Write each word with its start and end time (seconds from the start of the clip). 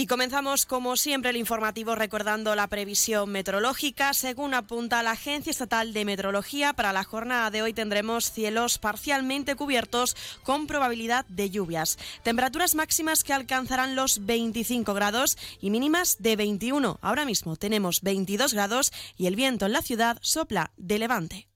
Y 0.00 0.06
comenzamos, 0.06 0.64
como 0.64 0.96
siempre, 0.96 1.28
el 1.28 1.36
informativo 1.36 1.94
recordando 1.94 2.54
la 2.54 2.68
previsión 2.68 3.28
meteorológica. 3.28 4.14
Según 4.14 4.54
apunta 4.54 5.02
la 5.02 5.10
Agencia 5.10 5.50
Estatal 5.50 5.92
de 5.92 6.06
Meteorología, 6.06 6.72
para 6.72 6.94
la 6.94 7.04
jornada 7.04 7.50
de 7.50 7.60
hoy 7.60 7.74
tendremos 7.74 8.32
cielos 8.32 8.78
parcialmente 8.78 9.56
cubiertos 9.56 10.16
con 10.42 10.66
probabilidad 10.66 11.26
de 11.26 11.50
lluvias. 11.50 11.98
Temperaturas 12.22 12.74
máximas 12.74 13.24
que 13.24 13.34
alcanzarán 13.34 13.94
los 13.94 14.24
25 14.24 14.94
grados 14.94 15.36
y 15.60 15.68
mínimas 15.68 16.16
de 16.18 16.34
21. 16.34 16.98
Ahora 17.02 17.26
mismo 17.26 17.56
tenemos 17.56 18.00
22 18.00 18.54
grados 18.54 18.92
y 19.18 19.26
el 19.26 19.36
viento 19.36 19.66
en 19.66 19.74
la 19.74 19.82
ciudad 19.82 20.16
sopla 20.22 20.72
de 20.78 20.98
levante. 20.98 21.49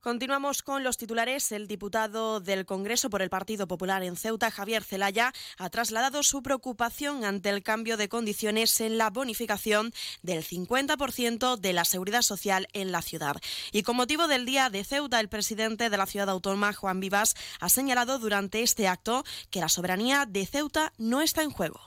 Continuamos 0.00 0.62
con 0.62 0.82
los 0.82 0.96
titulares. 0.96 1.52
El 1.52 1.68
diputado 1.68 2.40
del 2.40 2.64
Congreso 2.64 3.10
por 3.10 3.20
el 3.20 3.28
Partido 3.28 3.68
Popular 3.68 4.02
en 4.02 4.16
Ceuta, 4.16 4.50
Javier 4.50 4.82
Zelaya, 4.82 5.34
ha 5.58 5.68
trasladado 5.68 6.22
su 6.22 6.42
preocupación 6.42 7.22
ante 7.22 7.50
el 7.50 7.62
cambio 7.62 7.98
de 7.98 8.08
condiciones 8.08 8.80
en 8.80 8.96
la 8.96 9.10
bonificación 9.10 9.92
del 10.22 10.42
50% 10.42 11.58
de 11.58 11.72
la 11.74 11.84
seguridad 11.84 12.22
social 12.22 12.66
en 12.72 12.92
la 12.92 13.02
ciudad. 13.02 13.36
Y 13.72 13.82
con 13.82 13.96
motivo 13.96 14.26
del 14.26 14.46
Día 14.46 14.70
de 14.70 14.84
Ceuta, 14.84 15.20
el 15.20 15.28
presidente 15.28 15.90
de 15.90 15.96
la 15.98 16.06
ciudad 16.06 16.30
autónoma, 16.30 16.72
Juan 16.72 17.00
Vivas, 17.00 17.34
ha 17.60 17.68
señalado 17.68 18.18
durante 18.18 18.62
este 18.62 18.88
acto 18.88 19.22
que 19.50 19.60
la 19.60 19.68
soberanía 19.68 20.24
de 20.24 20.46
Ceuta 20.46 20.94
no 20.96 21.20
está 21.20 21.42
en 21.42 21.50
juego. 21.50 21.78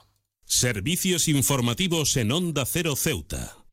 Servicios 0.44 1.26
informativos 1.26 2.16
en 2.16 2.30
Onda 2.30 2.64
Cero 2.64 2.94
Ceuta. 2.94 3.63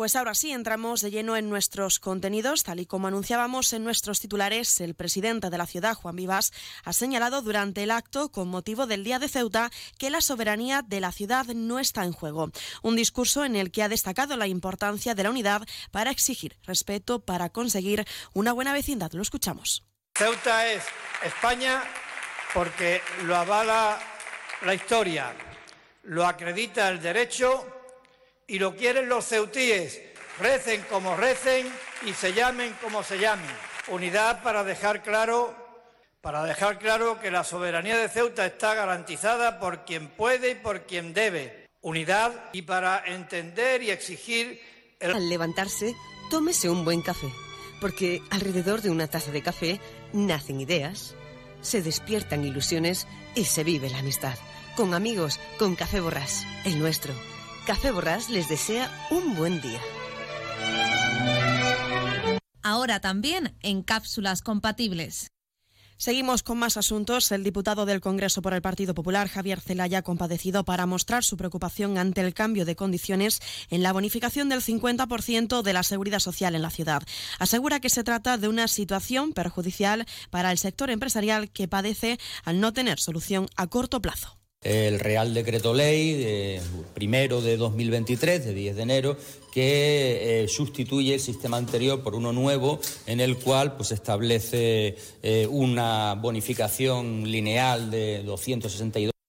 Pues 0.00 0.16
ahora 0.16 0.32
sí, 0.32 0.50
entramos 0.50 1.02
de 1.02 1.10
lleno 1.10 1.36
en 1.36 1.50
nuestros 1.50 2.00
contenidos. 2.00 2.64
Tal 2.64 2.80
y 2.80 2.86
como 2.86 3.08
anunciábamos 3.08 3.70
en 3.74 3.84
nuestros 3.84 4.18
titulares, 4.18 4.80
el 4.80 4.94
presidente 4.94 5.50
de 5.50 5.58
la 5.58 5.66
ciudad, 5.66 5.92
Juan 5.92 6.16
Vivas, 6.16 6.54
ha 6.84 6.94
señalado 6.94 7.42
durante 7.42 7.82
el 7.82 7.90
acto, 7.90 8.32
con 8.32 8.48
motivo 8.48 8.86
del 8.86 9.04
Día 9.04 9.18
de 9.18 9.28
Ceuta, 9.28 9.70
que 9.98 10.08
la 10.08 10.22
soberanía 10.22 10.80
de 10.80 11.00
la 11.00 11.12
ciudad 11.12 11.44
no 11.48 11.78
está 11.78 12.04
en 12.04 12.12
juego. 12.12 12.50
Un 12.82 12.96
discurso 12.96 13.44
en 13.44 13.56
el 13.56 13.70
que 13.70 13.82
ha 13.82 13.90
destacado 13.90 14.38
la 14.38 14.46
importancia 14.46 15.14
de 15.14 15.22
la 15.22 15.28
unidad 15.28 15.68
para 15.90 16.10
exigir 16.10 16.56
respeto 16.62 17.22
para 17.22 17.50
conseguir 17.50 18.06
una 18.32 18.54
buena 18.54 18.72
vecindad. 18.72 19.12
Lo 19.12 19.20
escuchamos. 19.20 19.84
Ceuta 20.14 20.66
es 20.66 20.82
España 21.22 21.84
porque 22.54 23.02
lo 23.24 23.36
avala 23.36 24.00
la 24.64 24.72
historia, 24.72 25.34
lo 26.04 26.26
acredita 26.26 26.88
el 26.88 27.02
derecho 27.02 27.79
y 28.50 28.58
lo 28.58 28.74
quieren 28.74 29.08
los 29.08 29.26
ceutíes, 29.26 30.00
recen 30.40 30.84
como 30.90 31.16
recen 31.16 31.72
y 32.04 32.12
se 32.12 32.32
llamen 32.32 32.74
como 32.82 33.04
se 33.04 33.18
llamen. 33.18 33.46
Unidad 33.86 34.42
para 34.42 34.64
dejar 34.64 35.02
claro 35.02 35.54
para 36.20 36.44
dejar 36.44 36.78
claro 36.78 37.18
que 37.20 37.30
la 37.30 37.44
soberanía 37.44 37.96
de 37.96 38.08
Ceuta 38.08 38.44
está 38.44 38.74
garantizada 38.74 39.58
por 39.58 39.86
quien 39.86 40.08
puede 40.08 40.50
y 40.50 40.54
por 40.56 40.82
quien 40.82 41.14
debe. 41.14 41.68
Unidad 41.80 42.50
y 42.52 42.62
para 42.62 43.02
entender 43.06 43.82
y 43.82 43.90
exigir 43.90 44.60
Al 45.00 45.30
levantarse, 45.30 45.94
tómese 46.30 46.68
un 46.68 46.84
buen 46.84 47.00
café, 47.00 47.32
porque 47.80 48.20
alrededor 48.30 48.82
de 48.82 48.90
una 48.90 49.06
taza 49.06 49.30
de 49.30 49.42
café 49.42 49.80
nacen 50.12 50.60
ideas, 50.60 51.14
se 51.62 51.80
despiertan 51.80 52.44
ilusiones 52.44 53.06
y 53.34 53.44
se 53.44 53.64
vive 53.64 53.88
la 53.88 54.00
amistad. 54.00 54.36
Con 54.76 54.92
amigos, 54.92 55.40
con 55.58 55.74
Café 55.74 56.00
Borrás, 56.00 56.44
el 56.64 56.78
nuestro. 56.78 57.14
Café 57.70 57.92
Borrás 57.92 58.28
les 58.30 58.48
desea 58.48 58.90
un 59.12 59.36
buen 59.36 59.60
día. 59.60 59.78
Ahora 62.64 63.00
también 63.00 63.56
en 63.62 63.84
cápsulas 63.84 64.42
compatibles. 64.42 65.28
Seguimos 65.96 66.42
con 66.42 66.58
más 66.58 66.76
asuntos. 66.76 67.30
El 67.30 67.44
diputado 67.44 67.86
del 67.86 68.00
Congreso 68.00 68.42
por 68.42 68.54
el 68.54 68.60
Partido 68.60 68.92
Popular, 68.92 69.28
Javier 69.28 69.60
Zelaya, 69.60 69.98
ha 69.98 70.02
compadecido 70.02 70.64
para 70.64 70.84
mostrar 70.86 71.22
su 71.22 71.36
preocupación 71.36 71.96
ante 71.96 72.22
el 72.22 72.34
cambio 72.34 72.64
de 72.64 72.74
condiciones 72.74 73.38
en 73.68 73.84
la 73.84 73.92
bonificación 73.92 74.48
del 74.48 74.62
50% 74.62 75.62
de 75.62 75.72
la 75.72 75.84
seguridad 75.84 76.18
social 76.18 76.56
en 76.56 76.62
la 76.62 76.70
ciudad. 76.70 77.04
Asegura 77.38 77.78
que 77.78 77.88
se 77.88 78.02
trata 78.02 78.36
de 78.36 78.48
una 78.48 78.66
situación 78.66 79.32
perjudicial 79.32 80.06
para 80.30 80.50
el 80.50 80.58
sector 80.58 80.90
empresarial 80.90 81.52
que 81.52 81.68
padece 81.68 82.18
al 82.42 82.58
no 82.58 82.72
tener 82.72 82.98
solución 82.98 83.46
a 83.54 83.68
corto 83.68 84.02
plazo. 84.02 84.39
El 84.62 85.00
Real 85.00 85.32
Decreto 85.32 85.72
Ley 85.72 86.12
de 86.12 86.60
primero 86.92 87.40
de 87.40 87.56
2023, 87.56 88.44
de 88.44 88.52
10 88.52 88.76
de 88.76 88.82
enero, 88.82 89.16
que 89.54 90.42
eh, 90.42 90.48
sustituye 90.48 91.14
el 91.14 91.20
sistema 91.20 91.56
anterior 91.56 92.02
por 92.02 92.14
uno 92.14 92.34
nuevo 92.34 92.78
en 93.06 93.20
el 93.20 93.38
cual 93.38 93.76
pues 93.76 93.90
establece 93.90 94.96
eh, 95.22 95.46
una 95.50 96.14
bonificación 96.14 97.30
lineal 97.30 97.90
de 97.90 98.22
262 98.22 99.19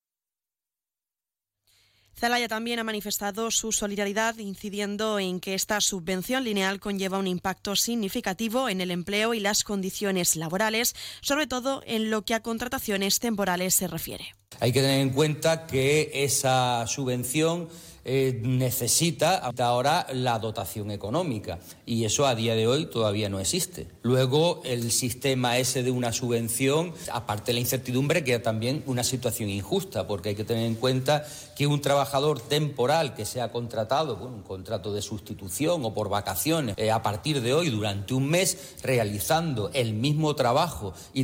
Zelaya 2.21 2.47
también 2.47 2.77
ha 2.77 2.83
manifestado 2.83 3.49
su 3.49 3.71
solidaridad 3.71 4.37
incidiendo 4.37 5.17
en 5.17 5.39
que 5.39 5.55
esta 5.55 5.81
subvención 5.81 6.43
lineal 6.43 6.79
conlleva 6.79 7.17
un 7.17 7.25
impacto 7.25 7.75
significativo 7.75 8.69
en 8.69 8.79
el 8.79 8.91
empleo 8.91 9.33
y 9.33 9.39
las 9.39 9.63
condiciones 9.63 10.35
laborales, 10.35 10.93
sobre 11.21 11.47
todo 11.47 11.81
en 11.87 12.11
lo 12.11 12.21
que 12.21 12.35
a 12.35 12.43
contrataciones 12.43 13.19
temporales 13.19 13.73
se 13.73 13.87
refiere. 13.87 14.35
Hay 14.59 14.71
que 14.71 14.81
tener 14.81 15.01
en 15.01 15.09
cuenta 15.09 15.65
que 15.65 16.11
esa 16.13 16.85
subvención 16.85 17.69
eh, 18.03 18.39
necesita 18.44 19.51
ahora 19.59 20.07
la 20.12 20.39
dotación 20.39 20.91
económica 20.91 21.59
y 21.85 22.06
eso 22.06 22.25
a 22.25 22.35
día 22.35 22.56
de 22.56 22.67
hoy 22.67 22.85
todavía 22.85 23.29
no 23.29 23.39
existe. 23.39 23.88
Luego 24.01 24.62
el 24.66 24.91
sistema 24.91 25.57
ese 25.57 25.84
de 25.84 25.91
una 25.91 26.11
subvención, 26.11 26.94
aparte 27.11 27.47
de 27.47 27.53
la 27.53 27.59
incertidumbre, 27.59 28.23
queda 28.23 28.41
también 28.41 28.84
una 28.85 29.03
situación 29.03 29.50
injusta 29.50 30.07
porque 30.07 30.29
hay 30.29 30.35
que 30.35 30.44
tener 30.44 30.66
en 30.66 30.75
cuenta 30.75 31.25
que 31.56 31.67
un 31.67 31.81
trabajador 31.81 32.40
temporal 32.40 33.13
que 33.13 33.25
sea 33.25 33.51
contratado, 33.51 34.19
con 34.19 34.34
un 34.34 34.41
contrato 34.41 34.94
de 34.94 35.01
sustitución 35.01 35.85
o 35.85 35.94
por 35.94 36.09
vacaciones, 36.09 36.75
eh, 36.78 36.91
a 36.91 37.01
partir 37.01 37.41
de 37.41 37.53
hoy 37.53 37.69
durante 37.69 38.13
un 38.13 38.28
mes 38.28 38.75
realizando 38.81 39.69
el 39.73 39.94
mismo 39.94 40.35
trabajo 40.35 40.94
y 41.13 41.23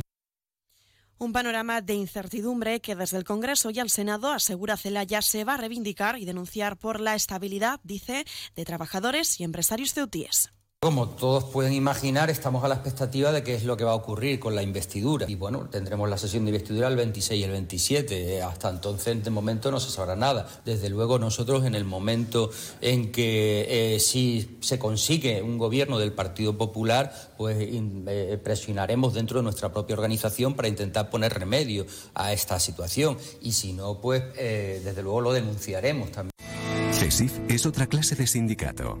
un 1.18 1.32
panorama 1.32 1.80
de 1.80 1.94
incertidumbre 1.94 2.80
que 2.80 2.94
desde 2.94 3.18
el 3.18 3.24
Congreso 3.24 3.70
y 3.70 3.78
al 3.78 3.90
Senado 3.90 4.30
asegura 4.30 4.76
Celaya 4.76 5.20
se 5.22 5.44
va 5.44 5.54
a 5.54 5.58
reivindicar 5.58 6.18
y 6.18 6.24
denunciar 6.24 6.76
por 6.76 7.00
la 7.00 7.14
estabilidad, 7.14 7.80
dice, 7.82 8.24
de 8.54 8.64
trabajadores 8.64 9.40
y 9.40 9.44
empresarios 9.44 9.94
ceutíes. 9.94 10.52
Como 10.80 11.08
todos 11.08 11.42
pueden 11.42 11.72
imaginar, 11.72 12.30
estamos 12.30 12.62
a 12.62 12.68
la 12.68 12.76
expectativa 12.76 13.32
de 13.32 13.42
qué 13.42 13.56
es 13.56 13.64
lo 13.64 13.76
que 13.76 13.82
va 13.82 13.90
a 13.90 13.94
ocurrir 13.96 14.38
con 14.38 14.54
la 14.54 14.62
investidura. 14.62 15.26
Y 15.28 15.34
bueno, 15.34 15.68
tendremos 15.68 16.08
la 16.08 16.16
sesión 16.16 16.44
de 16.44 16.52
investidura 16.52 16.86
el 16.86 16.94
26 16.94 17.40
y 17.40 17.42
el 17.42 17.50
27. 17.50 18.42
Hasta 18.42 18.70
entonces, 18.70 19.24
de 19.24 19.30
momento, 19.30 19.72
no 19.72 19.80
se 19.80 19.90
sabrá 19.90 20.14
nada. 20.14 20.46
Desde 20.64 20.88
luego, 20.88 21.18
nosotros, 21.18 21.64
en 21.64 21.74
el 21.74 21.84
momento 21.84 22.50
en 22.80 23.10
que 23.10 23.96
eh, 23.96 23.98
si 23.98 24.56
se 24.60 24.78
consigue 24.78 25.42
un 25.42 25.58
gobierno 25.58 25.98
del 25.98 26.12
Partido 26.12 26.56
Popular, 26.56 27.12
pues 27.36 27.56
eh, 27.60 28.40
presionaremos 28.40 29.14
dentro 29.14 29.40
de 29.40 29.42
nuestra 29.42 29.72
propia 29.72 29.94
organización 29.94 30.54
para 30.54 30.68
intentar 30.68 31.10
poner 31.10 31.34
remedio 31.34 31.86
a 32.14 32.32
esta 32.32 32.60
situación. 32.60 33.18
Y 33.42 33.50
si 33.50 33.72
no, 33.72 34.00
pues 34.00 34.22
eh, 34.36 34.80
desde 34.84 35.02
luego 35.02 35.22
lo 35.22 35.32
denunciaremos 35.32 36.12
también. 36.12 36.30
CESIF 36.92 37.32
es 37.48 37.66
otra 37.66 37.88
clase 37.88 38.14
de 38.14 38.28
sindicato. 38.28 39.00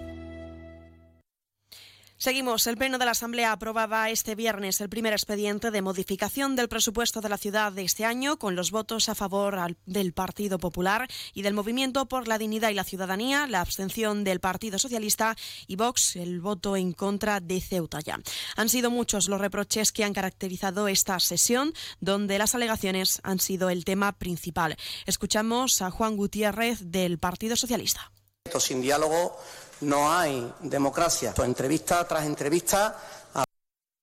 Seguimos. 2.21 2.67
El 2.67 2.77
Pleno 2.77 2.99
de 2.99 3.05
la 3.05 3.11
Asamblea 3.11 3.51
aprobaba 3.51 4.11
este 4.11 4.35
viernes 4.35 4.79
el 4.79 4.89
primer 4.89 5.11
expediente 5.11 5.71
de 5.71 5.81
modificación 5.81 6.55
del 6.55 6.69
presupuesto 6.69 7.19
de 7.19 7.29
la 7.29 7.39
ciudad 7.39 7.71
de 7.71 7.81
este 7.81 8.05
año 8.05 8.37
con 8.37 8.55
los 8.55 8.69
votos 8.69 9.09
a 9.09 9.15
favor 9.15 9.57
del 9.87 10.13
Partido 10.13 10.59
Popular 10.59 11.07
y 11.33 11.41
del 11.41 11.55
Movimiento 11.55 12.05
por 12.05 12.27
la 12.27 12.37
Dignidad 12.37 12.69
y 12.69 12.75
la 12.75 12.83
Ciudadanía, 12.83 13.47
la 13.47 13.61
abstención 13.61 14.23
del 14.23 14.39
Partido 14.39 14.77
Socialista 14.77 15.35
y 15.65 15.77
Vox, 15.77 16.15
el 16.15 16.41
voto 16.41 16.77
en 16.77 16.93
contra 16.93 17.39
de 17.39 17.59
Ceuta 17.59 18.01
ya. 18.01 18.19
Han 18.55 18.69
sido 18.69 18.91
muchos 18.91 19.27
los 19.27 19.41
reproches 19.41 19.91
que 19.91 20.03
han 20.03 20.13
caracterizado 20.13 20.87
esta 20.87 21.19
sesión, 21.19 21.73
donde 22.01 22.37
las 22.37 22.53
alegaciones 22.53 23.19
han 23.23 23.39
sido 23.39 23.71
el 23.71 23.83
tema 23.83 24.11
principal. 24.11 24.77
Escuchamos 25.07 25.81
a 25.81 25.89
Juan 25.89 26.17
Gutiérrez 26.17 26.81
del 26.83 27.17
Partido 27.17 27.55
Socialista. 27.55 28.11
Sin 28.59 28.79
diálogo 28.83 29.39
no 29.81 30.11
hay 30.11 30.53
democracia. 30.61 31.33
Entrevista 31.43 32.07
tras 32.07 32.25
entrevista. 32.25 32.97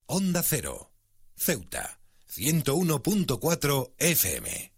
Onda 0.07 0.43
Cero, 0.43 0.91
Ceuta, 1.37 1.99
101.4 2.35 3.93
FM. 3.99 4.78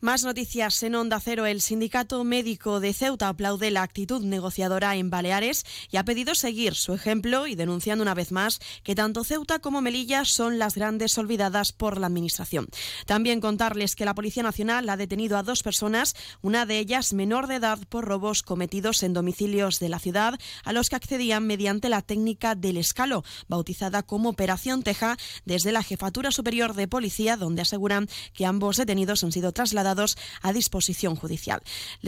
Más 0.00 0.24
noticias 0.24 0.82
en 0.82 0.94
Onda 0.94 1.18
Cero. 1.20 1.46
El 1.46 1.62
Sindicato 1.62 2.22
Médico 2.22 2.80
de 2.80 2.92
Ceuta 2.92 3.28
aplaude 3.28 3.70
la 3.70 3.82
actitud 3.82 4.22
negociadora 4.22 4.94
en 4.94 5.08
Baleares 5.08 5.64
y 5.90 5.96
ha 5.96 6.04
pedido 6.04 6.34
seguir 6.34 6.74
su 6.74 6.92
ejemplo 6.92 7.46
y 7.46 7.54
denunciando 7.54 8.02
una 8.02 8.12
vez 8.12 8.30
más 8.30 8.60
que 8.82 8.94
tanto 8.94 9.24
Ceuta 9.24 9.58
como 9.58 9.80
Melilla 9.80 10.26
son 10.26 10.58
las 10.58 10.74
grandes 10.74 11.16
olvidadas 11.16 11.72
por 11.72 11.98
la 11.98 12.08
Administración. 12.08 12.68
También 13.06 13.40
contarles 13.40 13.96
que 13.96 14.04
la 14.04 14.14
Policía 14.14 14.42
Nacional 14.42 14.86
ha 14.90 14.98
detenido 14.98 15.38
a 15.38 15.42
dos 15.42 15.62
personas, 15.62 16.14
una 16.42 16.66
de 16.66 16.78
ellas 16.78 17.14
menor 17.14 17.46
de 17.46 17.54
edad, 17.54 17.78
por 17.88 18.04
robos 18.04 18.42
cometidos 18.42 19.02
en 19.02 19.14
domicilios 19.14 19.80
de 19.80 19.88
la 19.88 19.98
ciudad 19.98 20.38
a 20.64 20.74
los 20.74 20.90
que 20.90 20.96
accedían 20.96 21.46
mediante 21.46 21.88
la 21.88 22.02
técnica 22.02 22.54
del 22.54 22.76
escalo, 22.76 23.24
bautizada 23.48 24.02
como 24.02 24.28
Operación 24.28 24.82
Teja, 24.82 25.16
desde 25.46 25.72
la 25.72 25.82
Jefatura 25.82 26.32
Superior 26.32 26.74
de 26.74 26.86
Policía, 26.86 27.38
donde 27.38 27.62
aseguran 27.62 28.08
que 28.34 28.44
ambos 28.44 28.76
detenidos 28.76 29.24
han 29.24 29.32
sido 29.32 29.52
trasladados 29.52 29.85
a 30.42 30.52
disposición 30.52 31.16
judicial. 31.16 31.60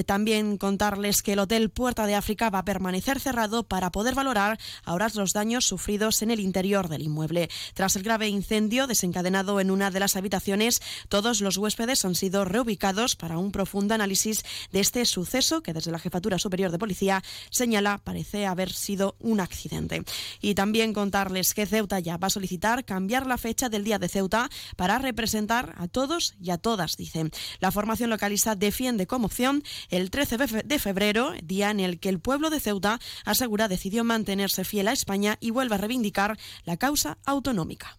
También 0.06 0.58
contarles 0.58 1.22
que 1.22 1.32
el 1.32 1.40
Hotel 1.40 1.70
Puerta 1.70 2.06
de 2.06 2.14
África 2.14 2.50
va 2.50 2.60
a 2.60 2.64
permanecer 2.64 3.20
cerrado 3.20 3.64
para 3.64 3.90
poder 3.90 4.14
valorar 4.14 4.58
ahora 4.84 5.08
los 5.14 5.32
daños 5.32 5.64
sufridos 5.64 6.22
en 6.22 6.30
el 6.30 6.40
interior 6.40 6.88
del 6.88 7.02
inmueble. 7.02 7.48
Tras 7.74 7.96
el 7.96 8.02
grave 8.02 8.28
incendio 8.28 8.86
desencadenado 8.86 9.60
en 9.60 9.70
una 9.70 9.90
de 9.90 10.00
las 10.00 10.16
habitaciones, 10.16 10.80
todos 11.08 11.40
los 11.40 11.56
huéspedes 11.56 12.04
han 12.04 12.14
sido 12.14 12.44
reubicados 12.44 13.16
para 13.16 13.38
un 13.38 13.52
profundo 13.52 13.94
análisis 13.94 14.44
de 14.72 14.80
este 14.80 15.04
suceso 15.04 15.62
que 15.62 15.72
desde 15.72 15.90
la 15.90 15.98
Jefatura 15.98 16.38
Superior 16.38 16.70
de 16.70 16.78
Policía 16.78 17.22
señala 17.50 17.98
parece 17.98 18.46
haber 18.46 18.72
sido 18.72 19.16
un 19.20 19.40
accidente. 19.40 20.02
Y 20.40 20.54
también 20.54 20.92
contarles 20.92 21.54
que 21.54 21.66
Ceuta 21.66 22.00
ya 22.00 22.16
va 22.16 22.26
a 22.26 22.30
solicitar 22.30 22.84
cambiar 22.84 23.26
la 23.26 23.38
fecha 23.38 23.68
del 23.68 23.84
Día 23.84 23.98
de 23.98 24.08
Ceuta 24.08 24.50
para 24.76 24.98
representar 24.98 25.74
a 25.78 25.88
todos 25.88 26.34
y 26.40 26.50
a 26.50 26.58
todas, 26.58 26.96
dicen. 26.96 27.30
La 27.60 27.67
formación 27.72 28.10
localista 28.10 28.54
defiende 28.54 29.06
como 29.06 29.26
opción 29.26 29.62
el 29.90 30.10
13 30.10 30.62
de 30.64 30.78
febrero, 30.78 31.32
día 31.42 31.70
en 31.70 31.80
el 31.80 31.98
que 32.00 32.08
el 32.08 32.20
pueblo 32.20 32.50
de 32.50 32.60
Ceuta 32.60 33.00
asegura 33.24 33.68
decidió 33.68 34.04
mantenerse 34.04 34.64
fiel 34.64 34.88
a 34.88 34.92
España 34.92 35.36
y 35.40 35.50
vuelve 35.50 35.74
a 35.74 35.78
reivindicar 35.78 36.38
la 36.64 36.76
causa 36.76 37.18
autonómica. 37.24 37.98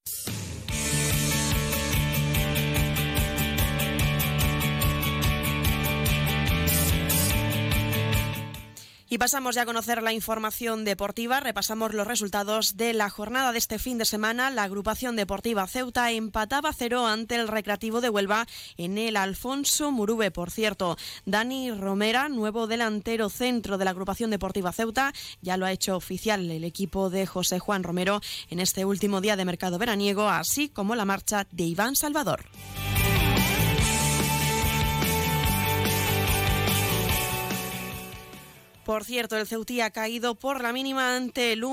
Y 9.13 9.17
pasamos 9.17 9.55
ya 9.55 9.63
a 9.63 9.65
conocer 9.65 10.01
la 10.01 10.13
información 10.13 10.85
deportiva. 10.85 11.41
Repasamos 11.41 11.93
los 11.93 12.07
resultados 12.07 12.77
de 12.77 12.93
la 12.93 13.09
jornada 13.09 13.51
de 13.51 13.57
este 13.57 13.77
fin 13.77 13.97
de 13.97 14.05
semana. 14.05 14.49
La 14.49 14.63
agrupación 14.63 15.17
deportiva 15.17 15.67
Ceuta 15.67 16.11
empataba 16.11 16.71
cero 16.71 17.05
ante 17.05 17.35
el 17.35 17.49
Recreativo 17.49 17.99
de 17.99 18.09
Huelva 18.09 18.47
en 18.77 18.97
el 18.97 19.17
Alfonso 19.17 19.91
Murube. 19.91 20.31
Por 20.31 20.49
cierto, 20.49 20.95
Dani 21.25 21.71
Romera, 21.71 22.29
nuevo 22.29 22.67
delantero 22.67 23.27
centro 23.27 23.77
de 23.77 23.83
la 23.83 23.91
agrupación 23.91 24.29
deportiva 24.29 24.71
Ceuta, 24.71 25.11
ya 25.41 25.57
lo 25.57 25.65
ha 25.65 25.73
hecho 25.73 25.97
oficial 25.97 26.49
el 26.49 26.63
equipo 26.63 27.09
de 27.09 27.25
José 27.25 27.59
Juan 27.59 27.83
Romero 27.83 28.21
en 28.49 28.61
este 28.61 28.85
último 28.85 29.19
día 29.19 29.35
de 29.35 29.43
mercado 29.43 29.77
veraniego, 29.77 30.29
así 30.29 30.69
como 30.69 30.95
la 30.95 31.03
marcha 31.03 31.45
de 31.51 31.65
Iván 31.65 31.97
Salvador. 31.97 32.45
Por 38.91 39.05
cierto, 39.05 39.37
el 39.37 39.47
Ceutí 39.47 39.79
ha 39.79 39.91
caído 39.91 40.35
por 40.35 40.61
la 40.61 40.73
mínima 40.73 41.15
ante 41.15 41.53
el 41.53 41.63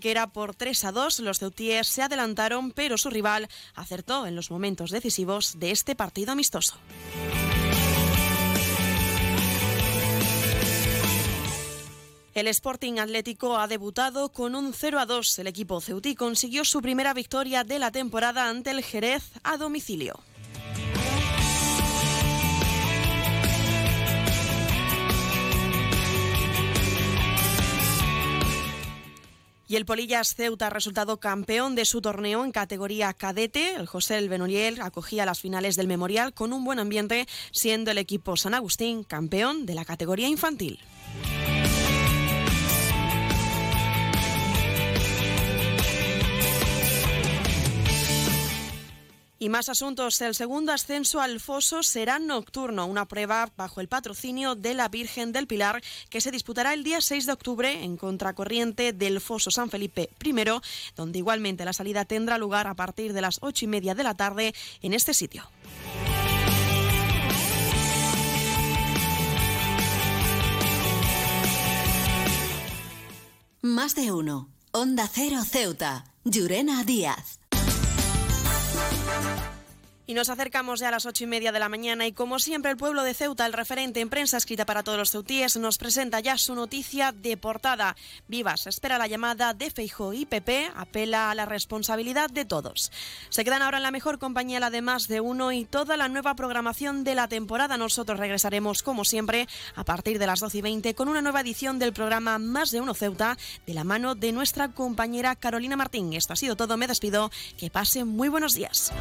que 0.00 0.10
era 0.10 0.32
por 0.32 0.54
3 0.54 0.86
a 0.86 0.92
2. 0.92 1.20
Los 1.20 1.38
ceutíes 1.38 1.86
se 1.86 2.00
adelantaron, 2.00 2.70
pero 2.70 2.96
su 2.96 3.10
rival 3.10 3.46
acertó 3.74 4.26
en 4.26 4.34
los 4.34 4.50
momentos 4.50 4.90
decisivos 4.90 5.58
de 5.58 5.70
este 5.70 5.94
partido 5.94 6.32
amistoso. 6.32 6.76
El 12.32 12.46
Sporting 12.48 13.00
Atlético 13.00 13.58
ha 13.58 13.68
debutado 13.68 14.30
con 14.30 14.54
un 14.54 14.72
0 14.72 14.98
a 14.98 15.04
2. 15.04 15.40
El 15.40 15.48
equipo 15.48 15.78
ceutí 15.82 16.14
consiguió 16.14 16.64
su 16.64 16.80
primera 16.80 17.12
victoria 17.12 17.64
de 17.64 17.80
la 17.80 17.90
temporada 17.90 18.48
ante 18.48 18.70
el 18.70 18.82
Jerez 18.82 19.30
a 19.42 19.58
domicilio. 19.58 20.18
Y 29.72 29.76
el 29.76 29.86
Polillas 29.86 30.34
Ceuta 30.34 30.66
ha 30.66 30.70
resultado 30.70 31.18
campeón 31.18 31.74
de 31.74 31.86
su 31.86 32.02
torneo 32.02 32.44
en 32.44 32.52
categoría 32.52 33.14
cadete. 33.14 33.74
El 33.74 33.86
José 33.86 34.18
El 34.18 34.28
Benuriel 34.28 34.82
acogía 34.82 35.24
las 35.24 35.40
finales 35.40 35.76
del 35.76 35.88
Memorial 35.88 36.34
con 36.34 36.52
un 36.52 36.62
buen 36.62 36.78
ambiente, 36.78 37.26
siendo 37.52 37.90
el 37.90 37.96
equipo 37.96 38.36
San 38.36 38.52
Agustín 38.52 39.02
campeón 39.02 39.64
de 39.64 39.74
la 39.74 39.86
categoría 39.86 40.28
infantil. 40.28 40.78
Y 49.42 49.48
más 49.48 49.68
asuntos. 49.68 50.20
El 50.20 50.36
segundo 50.36 50.70
ascenso 50.70 51.20
al 51.20 51.40
foso 51.40 51.82
será 51.82 52.20
nocturno, 52.20 52.86
una 52.86 53.08
prueba 53.08 53.50
bajo 53.56 53.80
el 53.80 53.88
patrocinio 53.88 54.54
de 54.54 54.72
la 54.72 54.88
Virgen 54.88 55.32
del 55.32 55.48
Pilar 55.48 55.82
que 56.10 56.20
se 56.20 56.30
disputará 56.30 56.72
el 56.74 56.84
día 56.84 57.00
6 57.00 57.26
de 57.26 57.32
octubre 57.32 57.82
en 57.82 57.96
contracorriente 57.96 58.92
del 58.92 59.20
foso 59.20 59.50
San 59.50 59.68
Felipe 59.68 60.10
I, 60.24 60.44
donde 60.94 61.18
igualmente 61.18 61.64
la 61.64 61.72
salida 61.72 62.04
tendrá 62.04 62.38
lugar 62.38 62.68
a 62.68 62.74
partir 62.74 63.12
de 63.12 63.20
las 63.20 63.38
ocho 63.40 63.64
y 63.64 63.68
media 63.68 63.96
de 63.96 64.04
la 64.04 64.14
tarde 64.14 64.54
en 64.80 64.94
este 64.94 65.12
sitio. 65.12 65.42
Más 73.60 73.96
de 73.96 74.12
uno. 74.12 74.50
Onda 74.70 75.10
Cero 75.12 75.40
Ceuta. 75.44 76.04
Llurena 76.22 76.84
Díaz. 76.84 77.41
Nos 80.14 80.28
acercamos 80.28 80.78
ya 80.78 80.88
a 80.88 80.90
las 80.92 81.06
ocho 81.06 81.24
y 81.24 81.26
media 81.26 81.50
de 81.50 81.58
la 81.58 81.68
mañana 81.68 82.06
y 82.06 82.12
como 82.12 82.38
siempre 82.38 82.70
el 82.70 82.76
pueblo 82.76 83.02
de 83.02 83.12
Ceuta, 83.12 83.44
el 83.44 83.52
referente 83.52 84.00
en 84.00 84.08
prensa 84.08 84.36
escrita 84.36 84.64
para 84.64 84.82
todos 84.82 84.98
los 84.98 85.10
ceutíes, 85.10 85.56
nos 85.56 85.78
presenta 85.78 86.20
ya 86.20 86.38
su 86.38 86.54
noticia 86.54 87.10
de 87.10 87.36
portada. 87.36 87.96
Vivas 88.28 88.66
espera 88.68 88.98
la 88.98 89.08
llamada 89.08 89.52
de 89.54 89.70
Feijo 89.70 90.12
y 90.12 90.24
PP, 90.24 90.70
apela 90.76 91.30
a 91.30 91.34
la 91.34 91.44
responsabilidad 91.44 92.30
de 92.30 92.44
todos. 92.44 92.92
Se 93.30 93.42
quedan 93.42 93.62
ahora 93.62 93.78
en 93.78 93.82
la 93.82 93.90
mejor 93.90 94.18
compañía, 94.18 94.60
la 94.60 94.70
de 94.70 94.82
más 94.82 95.08
de 95.08 95.20
uno 95.20 95.50
y 95.50 95.64
toda 95.64 95.96
la 95.96 96.08
nueva 96.08 96.36
programación 96.36 97.02
de 97.04 97.14
la 97.14 97.26
temporada. 97.26 97.76
Nosotros 97.76 98.20
regresaremos 98.20 98.82
como 98.84 99.04
siempre 99.04 99.48
a 99.74 99.84
partir 99.84 100.18
de 100.20 100.26
las 100.26 100.38
doce 100.38 100.58
y 100.58 100.62
veinte 100.62 100.94
con 100.94 101.08
una 101.08 101.22
nueva 101.22 101.40
edición 101.40 101.78
del 101.78 101.92
programa 101.92 102.38
Más 102.38 102.70
de 102.70 102.80
uno 102.80 102.94
Ceuta 102.94 103.36
de 103.66 103.74
la 103.74 103.82
mano 103.82 104.14
de 104.14 104.30
nuestra 104.30 104.68
compañera 104.68 105.34
Carolina 105.34 105.76
Martín. 105.76 106.12
Esto 106.12 106.34
ha 106.34 106.36
sido 106.36 106.54
todo, 106.54 106.76
me 106.76 106.86
despido. 106.86 107.30
Que 107.56 107.70
pasen 107.70 108.06
muy 108.06 108.28
buenos 108.28 108.54
días. 108.54 108.92